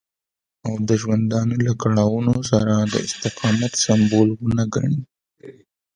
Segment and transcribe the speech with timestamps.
[0.67, 4.99] او د ژوندانه له کړاوونو سره د استقامت سمبول ونه ګڼي.